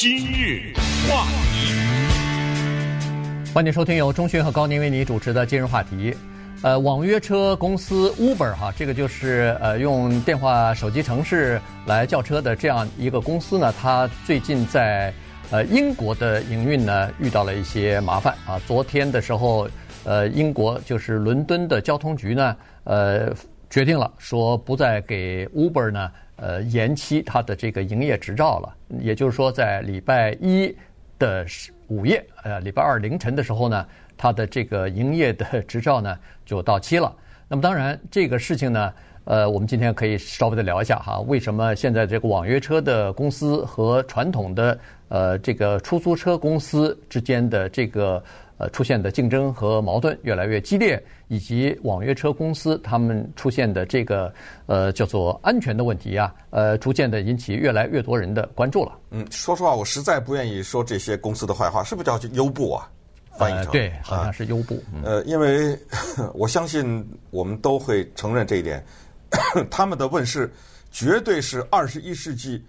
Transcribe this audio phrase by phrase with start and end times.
[0.00, 0.72] 今日
[1.10, 1.74] 话题，
[3.52, 6.14] 欢迎收听由钟迅和高宁为你主持的今日话题。
[6.62, 15.12] 呃，网约车公司 Uber 哈，这个就是呃用电话手机城市来叫车的这样一个公司呢，它最近在
[15.50, 18.56] 呃英国的营运呢遇到了一些麻烦啊。
[18.68, 19.68] 昨天的时候，
[20.04, 23.34] 呃，英国就是伦敦的交通局呢，呃，
[23.68, 26.08] 决定了说不再给 Uber 呢。
[26.38, 30.74] 呃，延期它的这个营业执照了，也就是说，在礼拜一
[31.18, 31.44] 的
[31.88, 37.14] 午夜，呃，礼拜二凌晨的时候呢，它的这个营业的执照呢就到期了。
[37.48, 38.92] 那么，当然这个事情呢，
[39.24, 44.78] 呃，我们今天可以稍微的聊一下哈，为什么现在这个网约车的公司和传统的
[45.08, 48.22] 呃这个出租车公司之间的这个。
[48.58, 54.32] 呃，出现的竞争和矛盾越来越激烈，以及网约车公司他们出现的这个
[54.66, 58.98] 呃叫做安全的问题啊，呃，逐渐的引起越来越多人的关注了。
[59.10, 62.90] 嗯，说实话，我实在不愿意说这些公司的坏话，是不是叫优步啊？
[63.38, 64.74] 翻译成、呃、对，好像是优步。
[64.74, 65.78] 啊、呃，因为
[66.34, 68.84] 我相信我们都会承认这一点，
[69.70, 70.52] 他们的问世
[70.90, 72.60] 绝对是二十一世纪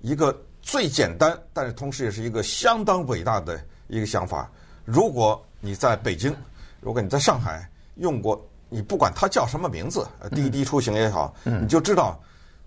[0.00, 4.50] 一个最简单，但是同时也是一个相当伟大的一个想法。
[4.86, 6.34] 如果你在北京，
[6.80, 12.18] 如果你在上海用过，你不管它叫什么名字，滴滴出行也好，你就知道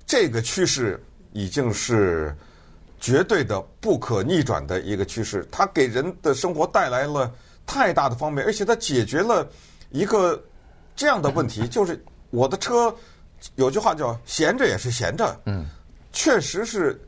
[0.05, 2.35] 这个趋势已经是
[2.99, 5.47] 绝对的不可逆转的一个趋势。
[5.49, 7.33] 它给人的生活带来了
[7.65, 9.47] 太大的方便，而且它解决了
[9.89, 10.39] 一个
[10.95, 12.93] 这样的问题， 就是我的车
[13.55, 15.65] 有句话叫“闲着也是闲着”，嗯，
[16.11, 16.99] 确实是。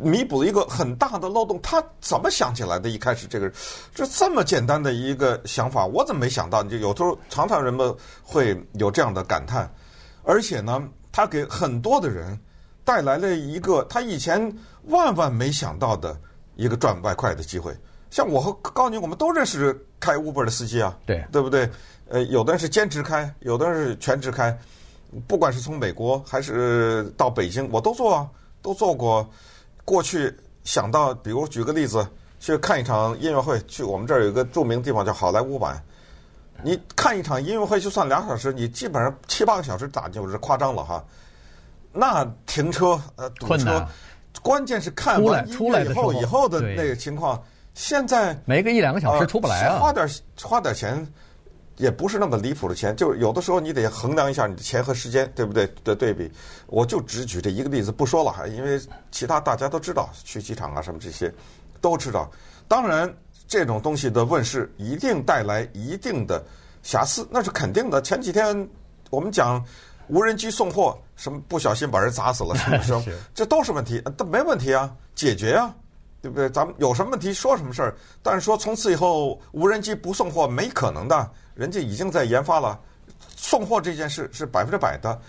[0.00, 2.88] 弥补了一个很大的漏洞，他怎么想起来的？
[2.88, 3.50] 一开始这个，
[3.92, 6.62] 这这么简单的一个想法，我怎么没想到？
[6.62, 9.68] 就有时候常常人们会有这样的感叹，
[10.22, 12.38] 而且呢，他给很多的人
[12.84, 16.16] 带来了一个他以前万万没想到的
[16.54, 17.76] 一个赚外快的机会。
[18.08, 21.68] 像我和高宁，我们都认识开 Uber 的司机啊，对，对不对？
[22.08, 24.56] 呃，有的人是兼职开，有的人是全职开，
[25.26, 28.28] 不管是从美国还是到北京，我都做啊，
[28.62, 29.28] 都做过。
[29.88, 32.06] 过去想到，比如举个例子，
[32.38, 35.82] 去看一场音乐会，去我们这儿有一个著名的地方叫好莱坞版。
[36.62, 41.02] 你看一场音乐会，就算两小时，你基本上七八个小时打就是夸张了哈。
[41.90, 43.82] 那停车呃堵车，
[44.42, 47.42] 关键是看完出来以后以后的那个情况。
[47.72, 50.06] 现在没个一两个小时出不来啊，花点
[50.42, 51.10] 花点钱。
[51.78, 56.30] 也不是那么离谱的钱，就是有的时候你得衡量一下你的钱和时间，对不对的对比。
[56.66, 58.78] 我就只举这一个例子不说了哈，因为
[59.10, 61.32] 其他大家都知道，去机场啊什么这些
[61.80, 62.30] 都知道。
[62.66, 63.12] 当然，
[63.46, 66.44] 这种东西的问世一定带来一定的
[66.82, 68.02] 瑕疵，那是肯定的。
[68.02, 68.68] 前几天
[69.08, 69.64] 我们讲
[70.08, 75.72] 无人机送货，什么不小心把人砸死了，什么什么，这都是问题，但没问题啊，解决啊，
[76.20, 76.50] 对不对？
[76.50, 81.30] 咱们有什么问题说什么事儿，但是说从此以后无人机不送货，没可能的。
[81.58, 82.78] 人家已经在研发了，
[83.34, 85.20] 送货这件事是百分之百的。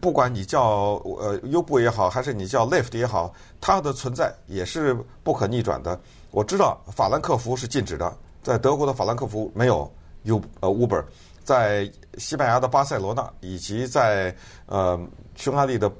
[0.00, 6.00] 不管你叫呃优步也好，还是你叫 Lyft 也好，它的存在也是不可逆转的。
[6.30, 11.04] 我知道法兰克福是禁止的，在德国的法兰克福没有 U 呃 Uber，
[11.42, 14.32] 在西班牙的巴塞罗那以及在
[14.66, 14.96] 呃
[15.34, 15.90] 匈牙利的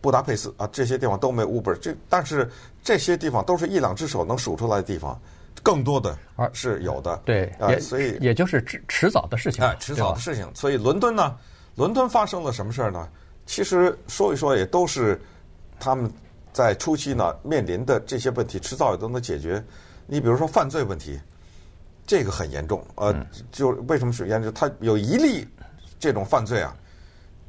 [0.00, 1.74] 布达佩斯啊这些地方都没 Uber。
[1.74, 2.50] 这但是
[2.82, 5.16] 这些地方都是一两只手能数出来的地方。
[5.62, 6.16] 更多的
[6.52, 10.50] 是有的，对啊，所以也就是迟迟早的事情，哎，迟早的事情。
[10.54, 11.36] 所以伦敦呢，
[11.76, 13.08] 伦敦发生了什么事儿呢？
[13.46, 15.20] 其实说一说也都是
[15.78, 16.10] 他们
[16.52, 19.62] 在初期呢面临的这些问题，迟早也都能解决。
[20.06, 21.20] 你比如说犯罪问题，
[22.06, 23.14] 这个很严重，呃，
[23.52, 24.52] 就为什么是严重？
[24.54, 25.46] 它有一例
[25.98, 26.74] 这种犯罪啊，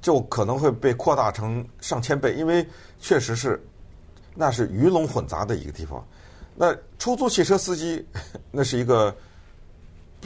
[0.02, 2.68] 就可能会被扩大成上千倍，因为
[3.00, 3.64] 确实是
[4.36, 6.06] 那是鱼龙混杂的一个地方。
[6.56, 8.06] 那出租汽车司机，
[8.52, 9.16] 那是一个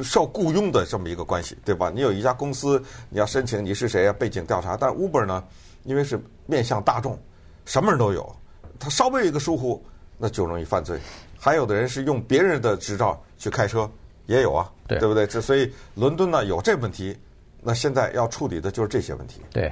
[0.04, 1.92] 受雇佣的这么一个关系，对吧？
[1.94, 4.14] 你有一家公司，你要申请你是谁啊？
[4.14, 4.76] 背景调查。
[4.76, 5.44] 但 Uber 呢，
[5.84, 7.18] 因为是面向大众，
[7.64, 8.36] 什么人都有，
[8.80, 9.82] 他稍微一个疏忽，
[10.18, 11.00] 那就容易犯罪。
[11.40, 13.90] 还有的人是用别人的执照去开车，
[14.26, 15.26] 也有啊，对，对不对？
[15.28, 17.16] 这所以伦敦呢有这问题，
[17.62, 19.42] 那现在要处理的就是这些问题。
[19.52, 19.72] 对，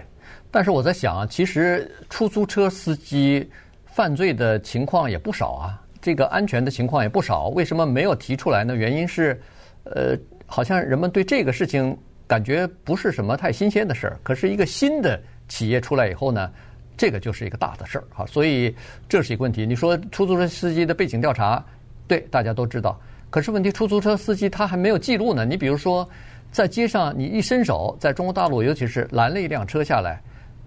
[0.51, 3.51] 但是我在想，其实出租车司机
[3.87, 5.81] 犯罪的情况也不少啊。
[6.03, 8.75] 这个安全的情况也不少，为什么没有提出来呢？
[8.75, 9.41] 原因是，
[9.85, 11.97] 呃，好像人们对这个事情
[12.27, 14.19] 感觉不是什么太新鲜的事儿。
[14.21, 15.17] 可是一个新的
[15.47, 16.51] 企业出来以后呢，
[16.97, 18.25] 这个就是一个大的事儿啊。
[18.25, 18.75] 所以
[19.07, 19.65] 这是一个问题。
[19.65, 21.63] 你说出租车司机的背景调查，
[22.05, 22.99] 对，大家都知道。
[23.29, 25.45] 可是问题，出租车司机他还没有记录呢。
[25.45, 26.05] 你比如说，
[26.51, 30.21] 在街上你一伸手，在中国大陆尤其是拦了一辆车下来，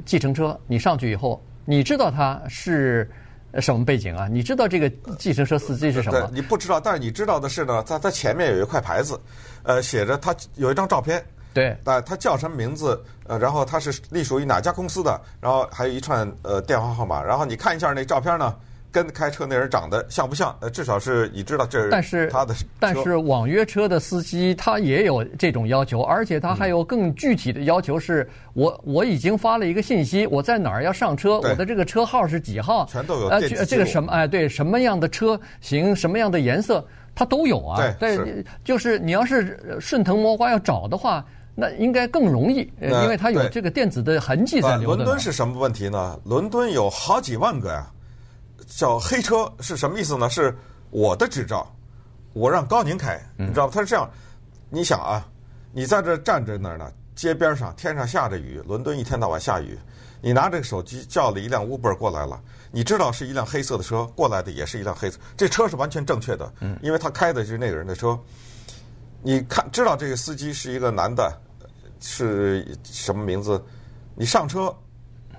[0.06, 3.06] 计程车，你上去以后，你知道他是。
[3.60, 4.28] 什么背景啊？
[4.31, 4.88] 你知道这个
[5.19, 6.31] 计程车司机是什么？
[6.32, 9.19] 你不知道，但是你知道的是呢，在他前面有一块牌子，
[9.62, 11.25] 呃，写着他有一张照片。
[11.54, 13.02] 对，那，他叫什么名字？
[13.26, 15.19] 呃，然后他是隶属于哪家公司的？
[15.40, 17.22] 然后还有一串呃电话号码。
[17.22, 18.54] 然后你看一下那照片呢，
[18.96, 20.56] 跟开车那人长得像不像？
[20.60, 22.54] 呃，至少是你知道这是他的。
[22.81, 32.87] 但是网约车的司机他也有这种要求，而且他还有更具体的要求是，我我已经发了一个信息，我在哪儿要上车，我的这个车号是几号？
[32.90, 33.28] 全都有。
[33.28, 34.10] 呃，这个什么？
[34.10, 36.82] 哎，对，什么样的车型，什么样的颜色，
[37.14, 37.94] 它都有啊。
[38.00, 41.22] 对，是就是你要是顺藤摸瓜要找的话。
[41.58, 45.04] 那应该更容易，因为它有这个电子的痕迹在留的。
[45.04, 46.20] 伦敦是什么问题呢？
[46.22, 47.87] 伦敦有好几万个呀，
[48.67, 50.29] 叫黑车是什么意思呢？
[50.29, 50.57] 是
[50.91, 51.67] 我的执照，
[52.33, 53.73] 我让高宁开，你知道吗？
[53.73, 54.11] 他是这样，
[54.69, 55.27] 你想啊，
[55.73, 59.79] 你在这站着那儿呢，街边上天上下着雨，伦敦一天到晚下雨，
[60.21, 62.41] 你拿这个手机叫了一辆 Uber 过来了，
[62.71, 66.53] 你知道是一辆黑色的车，过来的也是一辆黑色，这车是完全正确的，
[66.83, 68.19] 因为他开的是那个人的车，
[69.23, 71.41] 你看知道这个司机是一个男的。
[71.99, 73.61] 是什么名字？
[74.15, 74.73] 你上车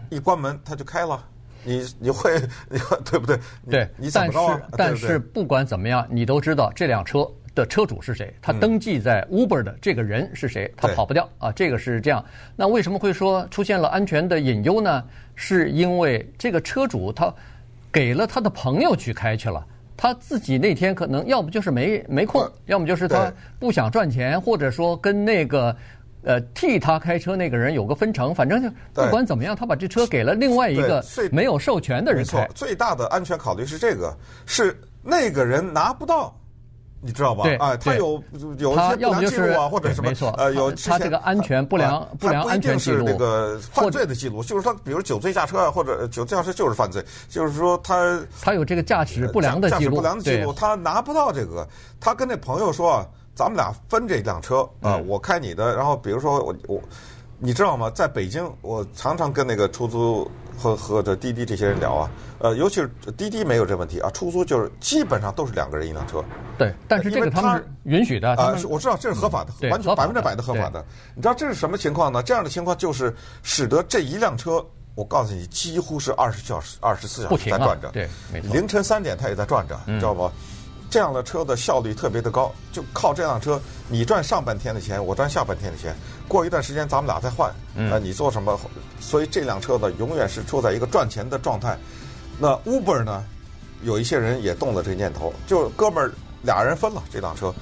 [0.10, 1.24] 一关门，他就开了。
[1.63, 2.39] 你你会
[2.69, 3.39] 你对不对？
[3.69, 4.62] 对，你怎么着啊？
[4.77, 11.51] 但是但是不管怎么样，你都知道这辆车的车主是谁，他登记在 Uber 的这个人是谁，他跑不掉啊。
[11.51, 12.24] 这个是这样。
[12.56, 15.04] 那为什么会说出现了安全的隐忧呢？
[15.36, 17.33] 是因为这个车主他
[17.92, 19.65] 给了他的朋友去开去了，
[19.95, 25.75] 他自己那天可能要不就是没没空，要么就是他不想赚钱，或者说跟那个。
[26.28, 31.02] 呃，替他开车那个人有个分成，反正就不管怎么样，他把这车给了另外一个
[31.32, 32.40] 没有授权的人开。
[32.40, 34.14] 没错，最大的安全考虑是这个，
[34.46, 36.36] 是那个人拿不到，
[37.00, 37.46] 你知道吧？
[37.60, 38.22] 啊，他有
[38.58, 40.10] 有一些不良记录啊，或者什么？
[40.10, 51.66] 没错，呃，有他这个安全不良不良安全记录，那个犯罪的记录，就是他，比如酒醉驾车啊，或者酒醉驾车就是犯罪，就是说他他有这个驾驶不良的记录，不良的记录，他拿不到这个，
[52.02, 53.10] 他跟那朋友说。
[53.38, 55.75] 咱们俩分这辆车啊、呃，我开你的。
[55.75, 56.81] 然后比如说我我，
[57.38, 57.88] 你知道吗？
[57.92, 62.10] 在北京，我常常跟那个出租和和这滴滴这些人聊啊。
[62.39, 66.24] 呃，尤其是滴滴没有这问题啊，出租就是基本上都是两个人一辆车。
[66.57, 68.68] 对，但是这个他们是允许的啊、呃。
[68.68, 70.83] 我知道这是合法的，嗯、完全百分之百的合法的。
[71.16, 72.24] 你知道这是什么情况呢？
[72.24, 77.90] 这样的情况就是使得这一辆车，我告诉你，几乎是二十小时、二十四小时在转着。
[77.92, 78.10] 对，
[78.51, 80.31] 凌晨三点它也在转着，你知道不？
[80.88, 85.94] 嗯这样的车的效率特别的高，就靠这辆车，你赚上半天的钱，我赚下半天的钱。
[86.30, 88.57] 过一段时间咱们俩再换，呃，你做什么？
[89.00, 91.78] 所以这辆车呢，永远是处在一个赚钱的状态。
[92.39, 93.24] 那 Uber 呢，
[93.84, 97.54] 有一些人也动了这个念头，就哥们儿俩人分了这辆车，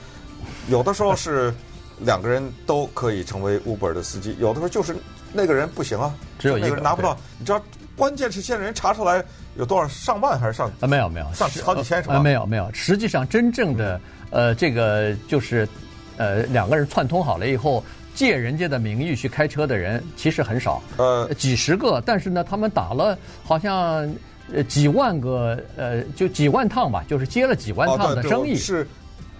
[0.67, 1.53] 有的时候是
[1.99, 4.95] 两个人都可以成为 Uber 的司机，有的时候就是
[5.33, 7.59] 那个人不行啊，只有一个人拿不到，你知道。
[7.95, 9.23] 关键是现在人查出来
[9.55, 10.87] 有多少上万还是上啊？
[10.87, 12.19] 没有没有上好几千是吧？
[12.19, 13.99] 没有没有，实际上真正的
[14.31, 15.67] 呃这个就是
[16.17, 17.83] 呃两个人串通好了以后
[18.13, 24.09] 借人家的名义去开车的人其实很少，呃几十个，但是呢他们打了好像
[24.53, 28.55] 呃几万个呃就几万趟吧，就是接了几万趟的生意。
[28.55, 28.87] 是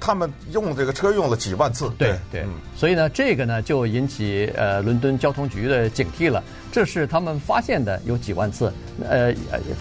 [0.05, 1.89] 他们用这个车用了几万次。
[1.97, 6.43] 对对，所以呢这个呢就引起呃伦敦交通局的警惕了。
[6.71, 8.71] 这是他们发现的有几万次，
[9.09, 9.33] 呃，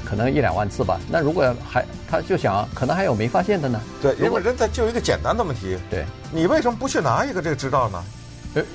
[0.05, 0.99] 可能一两万次吧。
[1.11, 3.79] 那如果还，他就想，可能还有没发现的呢？
[4.01, 8.03] 对，如果人家就一个简单的问题，对，你为什么不去拿一个这个执照呢？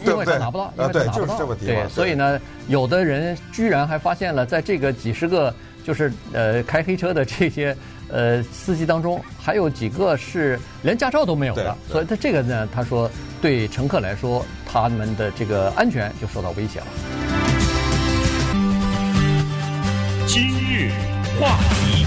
[0.06, 1.25] 因为他拿不到，因为他拿不到。
[1.25, 1.65] 对，就是这问题。
[1.65, 5.53] 对，所以呢，有的人居然还发现了，在这个几十个
[5.86, 7.74] 就是呃开黑车的这些
[8.12, 11.75] 呃司机当中，还有几个是连驾照都没有的。
[11.88, 13.10] 所以他这个呢，他说
[13.42, 16.86] 对乘客来说，他们的这个安全就受到威胁了。
[20.28, 20.92] 今日
[21.39, 22.06] 话题，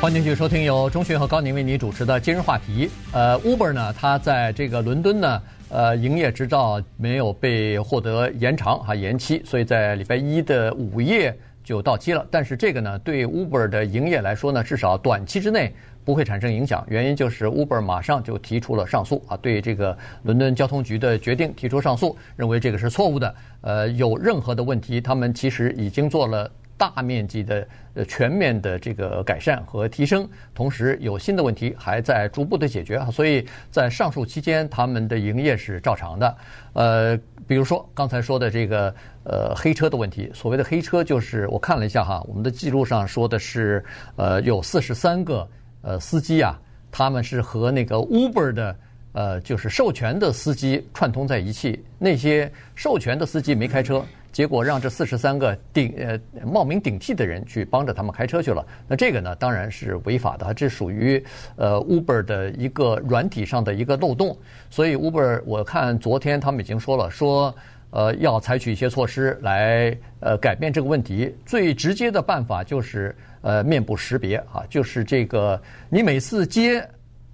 [0.00, 2.88] 欢迎继续收听由钟迅和高宁为您主持的今日话题。
[3.12, 11.36] 呃，Uber 呢，它在这个伦敦呢，呃，营业执照没有被获得延长哈延期，所以在礼拜一的午夜
[11.70, 12.26] 就到期了。
[12.32, 15.72] 但是这个呢，对 Uber 的营业来说呢，至少短期之内
[16.04, 16.84] 不会产生影响。
[16.88, 23.32] 原因就是 Uber 马上就提出了上诉啊，对这个伦敦交通局的决定提出上诉，认为这个是错误的。
[23.60, 26.50] 呃，有任何的问题，他们其实已经做了。
[26.80, 36.36] 大面积的、呃全面的这个改善和提升，同时有新的问题还在逐步的解决啊，所以在上述期间，他们的营业是照常的。
[36.72, 37.14] 呃，
[37.46, 38.94] 比如说刚才说的这个
[39.24, 43.84] 呃黑车的问题，所谓的黑车就是我看了一下哈，我们的记录上说的是
[44.16, 45.46] 呃有四十三个
[45.82, 46.58] 呃司机啊，
[46.90, 48.76] 他们是和那个 Uber 的
[49.12, 54.02] 呃就是授权的司机串通在一起，那些授权的司机没开车。
[54.32, 58.64] 结果让这四十三个顶呃冒名顶替的人去帮着他们开车去了。
[58.86, 61.22] 那这个呢，当然是违法的，这属于
[61.56, 64.36] 呃 Uber 的一个软体上的一个漏洞。
[64.70, 67.54] 所以 Uber 我看昨天他们已经说了，说
[67.90, 71.34] 呃要采取一些措施来呃改变这个问题。
[71.44, 76.80] 最直接的办法就是呃面部识别啊，就是这个你每次接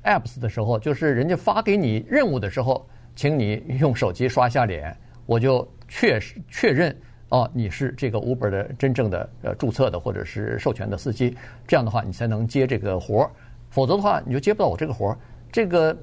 [0.02, 5.66] apps 的时候，就是人家发给你任务的时候，请你用手机刷下脸，我就。
[5.88, 6.96] 确实确认
[7.28, 13.30] 哦，你是这个 Uber 的真正的呃注册的或者是授权的司机，这样的话你才能接这个活儿，
[13.68, 15.18] 否则的话你就接不到我这个活儿。
[15.50, 15.96] 这个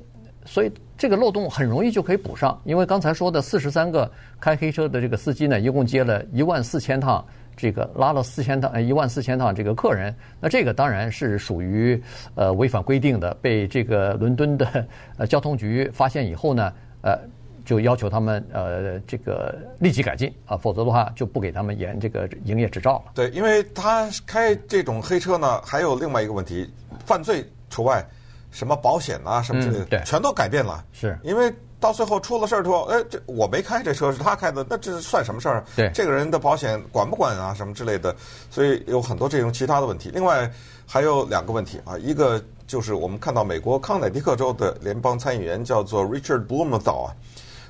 [0.46, 7.26] 所以这个漏洞很容易就可以补上，因为刚才说的四十三个开黑车的这个司机呢，一共接了一万四千趟，
[7.56, 12.02] 这个拉了四千趟呃一万四千趟这个客人，那这个当然是属于
[12.36, 14.86] 呃违反规定的，被这个伦敦的
[15.18, 17.18] 呃交通局发现以后呢，呃。
[17.66, 23.12] 就要求他们呃这个立即改进啊，否则的话就不给他们延这个营业执照了。
[23.16, 26.70] 对，因为他开这种黑车呢，还有另外一个问题，
[27.06, 28.06] 犯罪除外，
[28.52, 30.84] 什么保险啊什么之类的，嗯、对，全都改变了。
[30.92, 35.64] 是，因为到最后出了事儿之后，哎，这我没开这车是他开的，那这算什么事儿？
[35.76, 38.16] 对，这个人的保险管不管啊什么之类的，
[38.50, 40.10] 所以有很多这种其他的问题。
[40.14, 40.52] 另外
[40.86, 47.16] 还有两个问题啊，一个就是我们看到美国康乃狄克州的联邦参议员叫做 Richard Blumenthal 啊。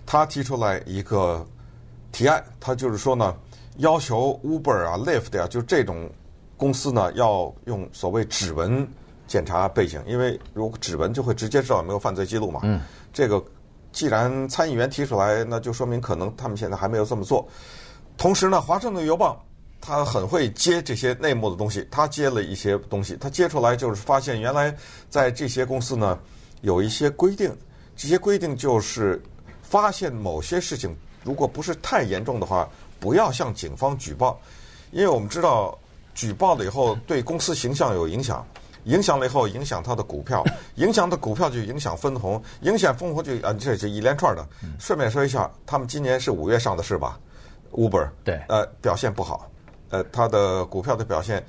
[0.05, 1.45] 他提出来一个
[2.11, 3.35] 提案，他就是说呢，
[3.77, 6.09] 要求 Uber 啊、Lyft 啊，就这种
[6.57, 8.87] 公司呢，要用所谓指纹
[9.25, 12.59] 检查背景，因为如果指纹就会直接知道有没有犯罪记录嘛。
[12.63, 12.81] 嗯。
[13.11, 13.43] 这个
[13.91, 17.47] 既然参议员提出来，那就说明可能他们现在还没有这么做。
[18.17, 19.43] 同时呢，华盛顿邮报
[19.81, 24.75] 他很会接这些内幕的东西，他接了一些东西，他接出来就是发现原来
[25.09, 26.19] 在这些公司呢
[26.61, 27.55] 有一些规定，
[27.95, 29.19] 这些规定就是。
[29.73, 34.39] 发现某些事情，如果不是太严重的话，不要向警方举报，
[34.91, 35.75] 因为我们知道
[36.13, 38.45] 举报了以后对公司形象有影响，
[38.83, 40.43] 影响了以后影响他的股票，
[40.75, 44.47] 影响的股票就影响分红，影响分红就啊，这是一连串的。
[44.79, 47.19] 顺便说一下，他们今年是五月上的市吧
[47.71, 49.49] ？Uber 对，呃，表现不好，
[49.89, 51.43] 呃，他的股票的表现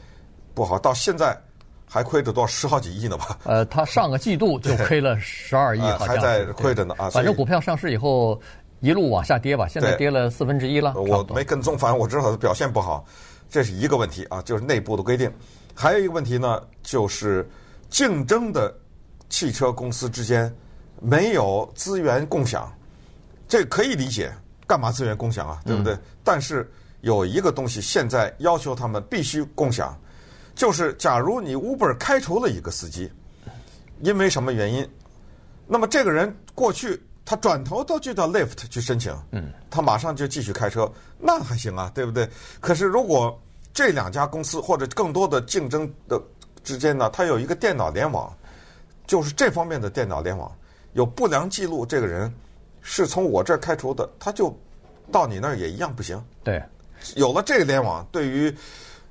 [0.54, 1.38] 不好，到现在。
[1.86, 3.38] 还亏着多少十好几亿呢吧？
[3.44, 7.08] 呃，他上个季度就亏了十二亿，好像还在亏着呢啊。
[7.10, 8.40] 反正股票上市以后
[8.80, 10.94] 一路往下跌吧，现在跌了四分之一了。
[10.94, 13.04] 我没跟踪，反正我知道它表现不好，
[13.48, 15.32] 这是一个问题啊，就是内部的规定。
[15.74, 17.48] 还有一个问题呢，就是
[17.88, 18.74] 竞争的
[19.28, 20.52] 汽车公司之间
[21.00, 22.72] 没有资源共享，
[23.46, 24.32] 这可以理解，
[24.66, 25.60] 干嘛资源共享啊？
[25.64, 25.94] 对不对？
[25.94, 26.68] 嗯、但是
[27.02, 29.96] 有一个东西现在要求他们必须共享。
[30.54, 33.10] 就是，假如你 Uber 开除了一个司机，
[34.00, 34.88] 因为什么原因？
[35.66, 42.28] 那么这个人过去他转头都去到 Lyft 去申请，嗯，他马上就继续开车，那还行啊，对不对？
[42.60, 43.36] 可是如果
[43.72, 46.22] 这两家公司或者更多的竞争的
[46.62, 48.32] 之间呢，他有一个电脑联网，
[49.06, 50.50] 就是这方面的电脑联网
[50.92, 52.32] 有不良记录，这个人
[52.80, 54.56] 是从我这儿开除的，他就
[55.10, 56.22] 到你那儿也一样不行。
[56.44, 56.62] 对，
[57.16, 58.54] 有了这个联网，对于。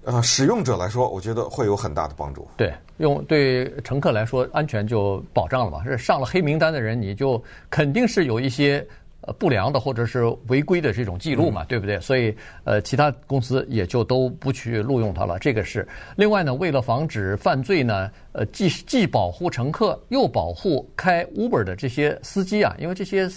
[0.05, 2.47] 呃，使用者来说，我觉得会有很大的帮助。
[2.57, 5.83] 对，用对乘客来说，安全就保障了嘛。
[5.83, 8.85] 是上了黑名单的人，你就肯定是有一些
[9.21, 11.99] 呃不良的或者是违规的这种记录嘛，嗯、对不对？
[12.01, 15.39] 所以呃，其他公司也就都不去录用它了。
[15.39, 23.29] 这个是另外呢，为了防止犯罪呢，呃，既既保护乘客，又保护开 Uber 的这些司机啊，因为这些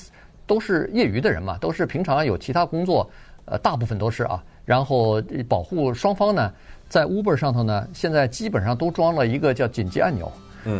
[0.49, 3.09] 都是业余的人嘛，都是平常有其他工作，
[3.47, 4.43] 呃，大部分都是啊。
[4.65, 6.53] 然后保护双方呢，
[6.89, 10.31] 在 Uber 上头呢，现在基本上都装了一个叫紧急按钮，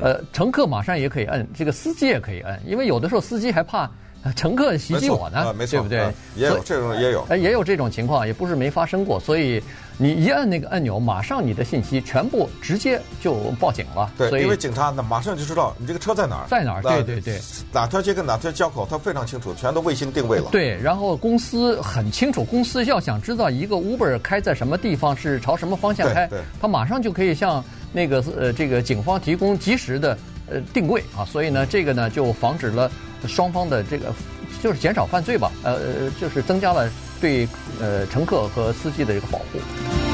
[0.03, 3.89] 呃，乘客马上也可以摁，这个司机也可以摁，因为有的时候司机还怕
[4.35, 6.13] 乘客袭击我呢，对不对？
[6.35, 9.63] 也有这种也有，也有这种情况，也不是没发生过，所以
[9.99, 14.11] 你一按那个按钮，马上你的信息全部直接就报警了。
[14.19, 16.83] 对，因为警察呢马上就知道你这个车在哪儿，在哪儿？
[16.83, 17.41] 对对对，
[17.73, 20.49] 哪条街跟哪条交口，他非常清楚，全都卫星定位了。
[20.53, 26.29] 对，然后公司很清楚，公司要想知道一个 Uber 开在什么地方，是朝什么方向开，
[26.61, 30.19] 他马上就可以向那个呃这个警方提供及时的
[30.51, 32.91] 呃定位啊，所以呢，这个呢就防止了
[33.27, 34.13] 双方的这个。
[34.63, 37.49] 就是减少犯罪吧，呃，就是增加了对
[37.81, 40.06] 呃乘客和司机的一个保护。